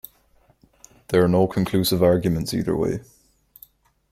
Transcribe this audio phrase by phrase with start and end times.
[1.09, 3.01] There are no conclusive arguments either way.